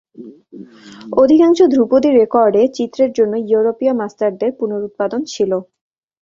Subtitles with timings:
[1.17, 5.51] অধিকাংশ ধ্রুপদী রেকর্ডে চিত্রের জন্য ইউরোপীয় মাস্টারদের পুনরুৎপাদন ছিল।